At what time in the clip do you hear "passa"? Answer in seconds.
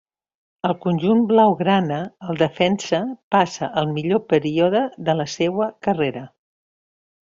3.37-3.71